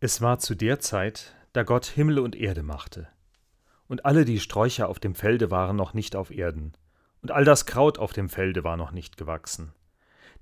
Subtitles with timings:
[0.00, 3.08] Es war zu der Zeit, da Gott Himmel und Erde machte.
[3.88, 6.74] Und alle die Sträucher auf dem Felde waren noch nicht auf Erden,
[7.20, 9.72] und all das Kraut auf dem Felde war noch nicht gewachsen.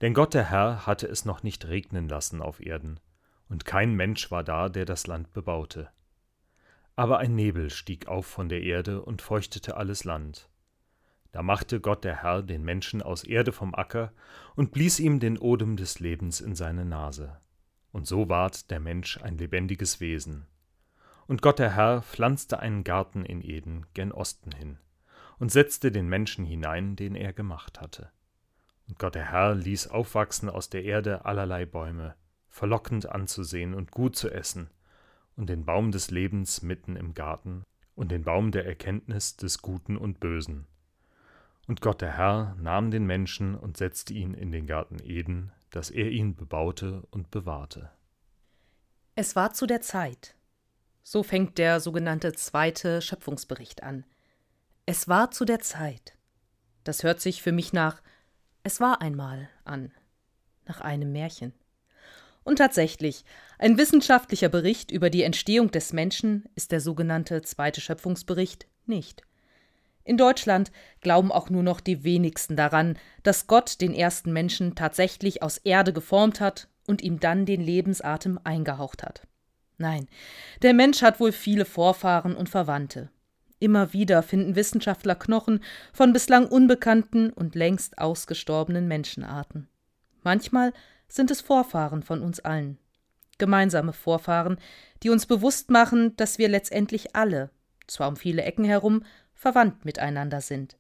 [0.03, 3.01] Denn Gott der Herr hatte es noch nicht regnen lassen auf Erden,
[3.49, 5.88] und kein Mensch war da, der das Land bebaute.
[6.95, 10.51] Aber ein Nebel stieg auf von der Erde und feuchtete alles Land.
[11.33, 14.13] Da machte Gott der Herr den Menschen aus Erde vom Acker
[14.54, 17.38] und blies ihm den Odem des Lebens in seine Nase.
[17.97, 20.45] Und so ward der Mensch ein lebendiges Wesen.
[21.27, 24.77] Und Gott der Herr pflanzte einen Garten in Eden gen Osten hin
[25.38, 28.11] und setzte den Menschen hinein, den er gemacht hatte.
[28.87, 32.15] Und Gott der Herr ließ aufwachsen aus der Erde allerlei Bäume,
[32.51, 34.69] verlockend anzusehen und gut zu essen,
[35.35, 39.97] und den Baum des Lebens mitten im Garten, und den Baum der Erkenntnis des Guten
[39.97, 40.66] und Bösen.
[41.66, 45.91] Und Gott der Herr nahm den Menschen und setzte ihn in den Garten Eden, dass
[45.91, 47.91] er ihn bebaute und bewahrte.
[49.16, 50.37] Es war zu der Zeit.
[51.02, 54.04] So fängt der sogenannte zweite Schöpfungsbericht an.
[54.87, 56.16] Es war zu der Zeit.
[56.85, 58.01] Das hört sich für mich nach
[58.63, 59.93] Es war einmal an,
[60.66, 61.52] nach einem Märchen.
[62.45, 63.24] Und tatsächlich,
[63.59, 69.25] ein wissenschaftlicher Bericht über die Entstehung des Menschen ist der sogenannte zweite Schöpfungsbericht nicht.
[70.06, 75.42] In Deutschland glauben auch nur noch die wenigsten daran, dass Gott den ersten Menschen tatsächlich
[75.42, 79.26] aus Erde geformt hat und ihm dann den Lebensatem eingehaucht hat.
[79.78, 80.06] Nein,
[80.62, 83.10] der Mensch hat wohl viele Vorfahren und Verwandte.
[83.58, 85.60] Immer wieder finden Wissenschaftler Knochen
[85.92, 89.68] von bislang unbekannten und längst ausgestorbenen Menschenarten.
[90.22, 90.72] Manchmal
[91.08, 92.78] sind es Vorfahren von uns allen.
[93.38, 94.58] Gemeinsame Vorfahren,
[95.02, 97.50] die uns bewusst machen, dass wir letztendlich alle,
[97.88, 99.02] zwar um viele Ecken herum,
[99.36, 100.76] verwandt miteinander sind.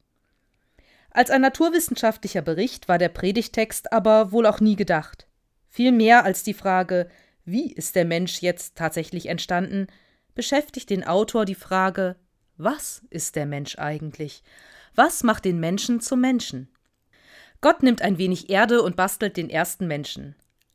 [1.10, 5.28] Als ein naturwissenschaftlicher Bericht war der Predigtext aber wohl auch nie gedacht.
[5.68, 7.08] Viel mehr als die Frage,
[7.44, 9.86] wie ist der Mensch jetzt tatsächlich entstanden,
[10.34, 12.16] beschäftigt den Autor die Frage,
[12.56, 14.42] was ist der Mensch eigentlich?
[14.94, 16.68] Was macht den Menschen zum Menschen?
[17.60, 20.34] Gott nimmt ein wenig Erde und bastelt den ersten Menschen.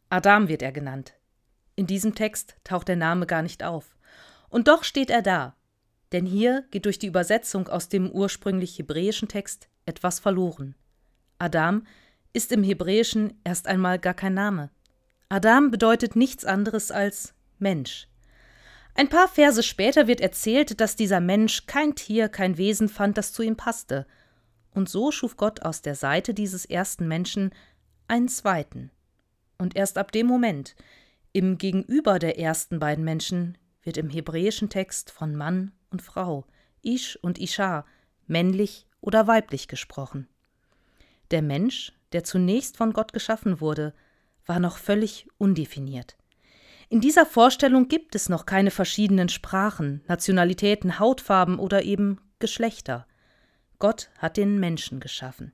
[0.10, 1.14] Adam wird er genannt.
[1.76, 3.96] In diesem Text taucht der Name gar nicht auf.
[4.50, 5.56] Und doch steht er da,
[6.12, 10.76] denn hier geht durch die Übersetzung aus dem ursprünglich hebräischen Text etwas verloren.
[11.40, 11.86] Adam
[12.34, 14.70] ist im Hebräischen erst einmal gar kein Name.
[15.30, 18.08] Adam bedeutet nichts anderes als Mensch.
[18.96, 23.32] Ein paar Verse später wird erzählt, dass dieser Mensch kein Tier, kein Wesen fand, das
[23.32, 24.06] zu ihm passte.
[24.74, 27.52] Und so schuf Gott aus der Seite dieses ersten Menschen
[28.08, 28.92] einen zweiten.
[29.58, 30.76] Und erst ab dem Moment,
[31.32, 36.46] im Gegenüber der ersten beiden Menschen, wird im hebräischen Text von Mann und Frau,
[36.82, 37.86] Ish und Isha,
[38.28, 40.28] männlich oder weiblich gesprochen.
[41.32, 43.94] Der Mensch, der zunächst von Gott geschaffen wurde,
[44.46, 46.18] war noch völlig undefiniert.
[46.90, 53.08] In dieser Vorstellung gibt es noch keine verschiedenen Sprachen, Nationalitäten, Hautfarben oder eben Geschlechter.
[53.80, 55.54] Gott hat den Menschen geschaffen.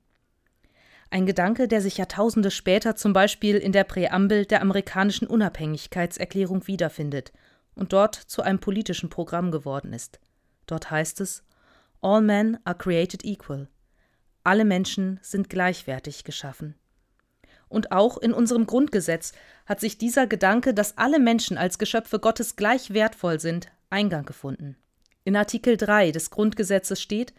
[1.10, 7.32] Ein Gedanke, der sich Jahrtausende später zum Beispiel in der Präambel der amerikanischen Unabhängigkeitserklärung wiederfindet
[7.76, 10.20] und dort zu einem politischen Programm geworden ist.
[10.68, 11.44] Dort heißt es
[12.02, 13.68] All men are created equal.
[14.44, 16.76] Alle Menschen sind gleichwertig geschaffen.
[17.70, 19.34] Und auch in unserem Grundgesetz
[19.66, 24.78] hat sich dieser Gedanke, dass alle Menschen als Geschöpfe Gottes gleich wertvoll sind, Eingang gefunden.
[25.24, 27.34] In Artikel 3 des Grundgesetzes steht,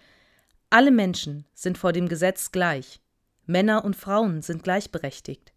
[0.70, 3.00] alle Menschen sind vor dem Gesetz gleich.
[3.46, 5.54] Männer und Frauen sind gleichberechtigt.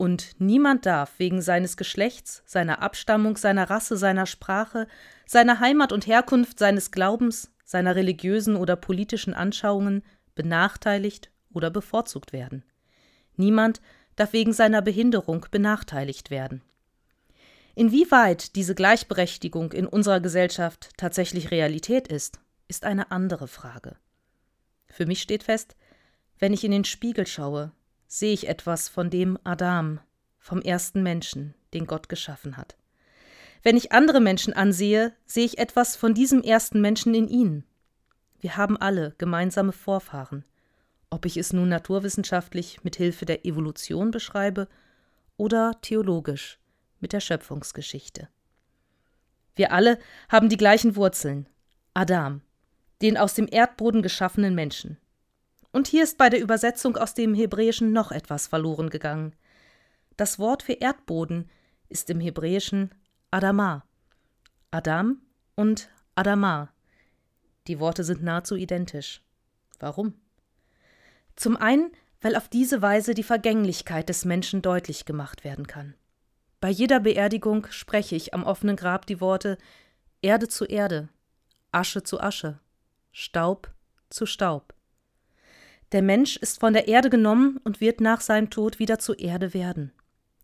[0.00, 4.86] Und niemand darf wegen seines Geschlechts, seiner Abstammung, seiner Rasse, seiner Sprache,
[5.26, 10.02] seiner Heimat und Herkunft, seines Glaubens, seiner religiösen oder politischen Anschauungen
[10.34, 12.64] benachteiligt oder bevorzugt werden.
[13.36, 13.82] Niemand
[14.16, 16.62] darf wegen seiner Behinderung benachteiligt werden.
[17.74, 23.96] Inwieweit diese Gleichberechtigung in unserer Gesellschaft tatsächlich Realität ist, ist eine andere Frage.
[24.86, 25.76] Für mich steht fest,
[26.38, 27.72] wenn ich in den Spiegel schaue,
[28.12, 30.00] sehe ich etwas von dem Adam,
[30.40, 32.76] vom ersten Menschen, den Gott geschaffen hat.
[33.62, 37.64] Wenn ich andere Menschen ansehe, sehe ich etwas von diesem ersten Menschen in ihnen.
[38.40, 40.44] Wir haben alle gemeinsame Vorfahren,
[41.08, 44.66] ob ich es nun naturwissenschaftlich mit Hilfe der Evolution beschreibe
[45.36, 46.58] oder theologisch
[46.98, 48.28] mit der Schöpfungsgeschichte.
[49.54, 51.48] Wir alle haben die gleichen Wurzeln,
[51.94, 52.40] Adam,
[53.02, 54.98] den aus dem Erdboden geschaffenen Menschen.
[55.72, 59.34] Und hier ist bei der Übersetzung aus dem Hebräischen noch etwas verloren gegangen.
[60.16, 61.48] Das Wort für Erdboden
[61.88, 62.90] ist im Hebräischen
[63.30, 63.84] Adama.
[64.70, 65.20] Adam
[65.54, 66.72] und Adama.
[67.66, 69.22] Die Worte sind nahezu identisch.
[69.78, 70.14] Warum?
[71.36, 75.94] Zum einen, weil auf diese Weise die Vergänglichkeit des Menschen deutlich gemacht werden kann.
[76.60, 79.56] Bei jeder Beerdigung spreche ich am offenen Grab die Worte
[80.20, 81.08] Erde zu Erde,
[81.72, 82.60] Asche zu Asche,
[83.12, 83.72] Staub
[84.10, 84.74] zu Staub.
[85.92, 89.54] Der Mensch ist von der Erde genommen und wird nach seinem Tod wieder zu Erde
[89.54, 89.92] werden.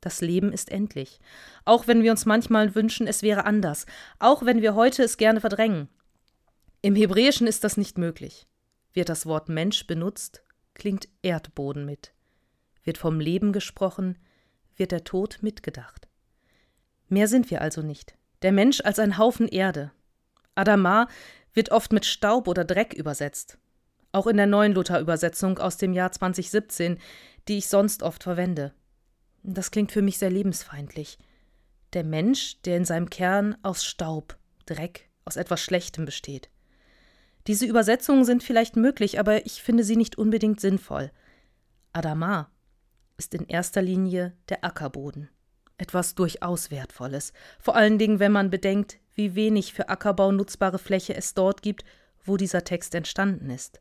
[0.01, 1.21] Das Leben ist endlich.
[1.65, 3.87] Auch wenn wir uns manchmal wünschen, es wäre anders.
[4.19, 5.89] Auch wenn wir heute es gerne verdrängen.
[6.83, 8.47] Im Hebräischen ist das nicht möglich.
[8.93, 10.43] Wird das Wort Mensch benutzt,
[10.75, 12.13] klingt Erdboden mit.
[12.83, 14.19] Wird vom Leben gesprochen,
[14.77, 16.09] wird der Tod mitgedacht.
[17.09, 18.17] Mehr sind wir also nicht.
[18.43, 19.93] Der Mensch als ein Haufen Erde.
[20.55, 21.09] Adama
[21.53, 23.59] wird oft mit Staub oder Dreck übersetzt.
[24.13, 26.99] Auch in der neuen Luther-Übersetzung aus dem Jahr 2017,
[27.49, 28.73] die ich sonst oft verwende.
[29.43, 31.19] Das klingt für mich sehr lebensfeindlich.
[31.93, 34.37] Der Mensch, der in seinem Kern aus Staub,
[34.67, 36.51] Dreck, aus etwas Schlechtem besteht.
[37.47, 41.13] Diese Übersetzungen sind vielleicht möglich, aber ich finde sie nicht unbedingt sinnvoll.
[41.93, 42.51] Adama
[43.19, 45.31] ist in erster Linie der Ackerboden.
[45.79, 51.15] Etwas durchaus Wertvolles, vor allen Dingen, wenn man bedenkt, wie wenig für Ackerbau nutzbare Fläche
[51.15, 51.85] es dort gibt,
[52.25, 53.81] wo dieser Text entstanden ist.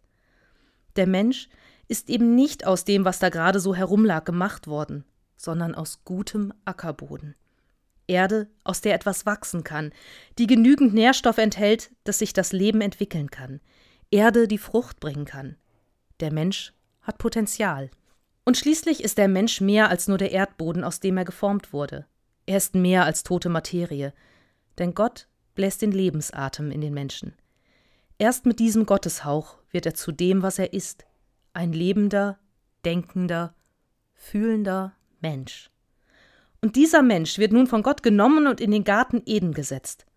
[0.96, 1.50] Der Mensch
[1.88, 5.06] ist eben nicht aus dem, was da gerade so herumlag, gemacht worden,
[5.38, 7.36] sondern aus gutem Ackerboden.
[8.08, 9.92] Erde, aus der etwas wachsen kann,
[10.38, 13.62] die genügend Nährstoff enthält, dass sich das Leben entwickeln kann.
[14.12, 15.56] Erde, die Frucht bringen kann.
[16.20, 17.90] Der Mensch hat Potenzial.
[18.44, 22.06] Und schließlich ist der Mensch mehr als nur der Erdboden, aus dem er geformt wurde.
[22.46, 24.14] Er ist mehr als tote Materie.
[24.78, 27.34] Denn Gott bläst den Lebensatem in den Menschen.
[28.18, 31.06] Erst mit diesem Gotteshauch wird er zu dem, was er ist.
[31.54, 32.40] Ein lebender,
[32.84, 33.54] denkender,
[34.16, 35.70] fühlender Mensch.
[36.62, 40.08] Und dieser Mensch wird nun von Gott genommen und in den Garten Eden gesetzt.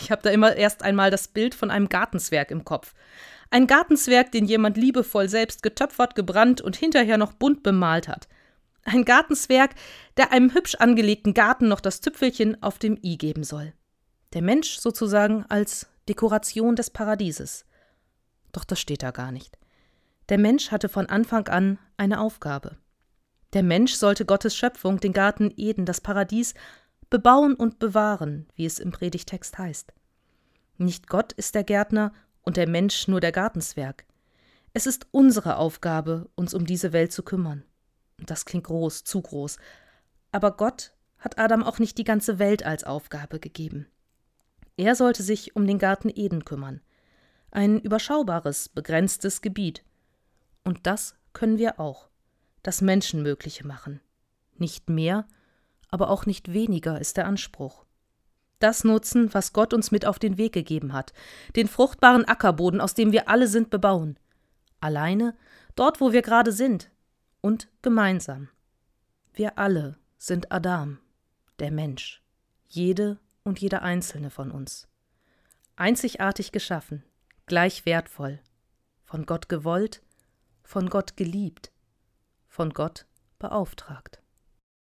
[0.00, 2.94] Ich habe da immer erst einmal das Bild von einem Gartenzwerg im Kopf.
[3.50, 8.28] Ein Gartenzwerg, den jemand liebevoll selbst getöpfert, gebrannt und hinterher noch bunt bemalt hat.
[8.84, 9.74] Ein Gartenzwerg,
[10.16, 13.72] der einem hübsch angelegten Garten noch das Tüpfelchen auf dem i geben soll.
[14.34, 17.64] Der Mensch sozusagen als Dekoration des Paradieses.
[18.52, 19.58] Doch das steht da gar nicht.
[20.28, 22.76] Der Mensch hatte von Anfang an eine Aufgabe.
[23.52, 26.54] Der Mensch sollte Gottes Schöpfung, den Garten Eden, das Paradies,
[27.10, 29.92] bebauen und bewahren, wie es im Predigtext heißt.
[30.78, 32.12] Nicht Gott ist der Gärtner
[32.42, 34.06] und der Mensch nur der Gartenzwerg.
[34.72, 37.64] Es ist unsere Aufgabe, uns um diese Welt zu kümmern.
[38.16, 39.58] Das klingt groß, zu groß.
[40.30, 43.86] Aber Gott hat Adam auch nicht die ganze Welt als Aufgabe gegeben.
[44.76, 46.80] Er sollte sich um den Garten Eden kümmern.
[47.52, 49.84] Ein überschaubares, begrenztes Gebiet.
[50.64, 52.08] Und das können wir auch.
[52.64, 54.00] Das Menschenmögliche machen.
[54.56, 55.28] Nicht mehr,
[55.88, 57.84] aber auch nicht weniger ist der Anspruch
[58.62, 61.12] das nutzen, was Gott uns mit auf den Weg gegeben hat,
[61.56, 64.18] den fruchtbaren Ackerboden, aus dem wir alle sind, bebauen.
[64.80, 65.36] Alleine,
[65.74, 66.90] dort, wo wir gerade sind,
[67.40, 68.48] und gemeinsam.
[69.34, 70.98] Wir alle sind Adam,
[71.58, 72.22] der Mensch,
[72.68, 74.88] jede und jeder einzelne von uns.
[75.74, 77.02] Einzigartig geschaffen,
[77.46, 78.40] gleich wertvoll,
[79.04, 80.02] von Gott gewollt,
[80.62, 81.72] von Gott geliebt,
[82.48, 83.06] von Gott
[83.38, 84.21] beauftragt.